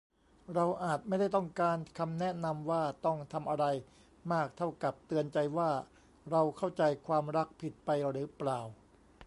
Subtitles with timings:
[0.53, 3.65] เราอาจไม่ได้ต้องการคำแนะนำว่าต้อง 'ทำ' อะไร
[4.31, 5.69] มากเท่ากับเตือนใจว่า
[6.31, 8.59] เราเข้าใจความรักผิดไปหรือเปล่า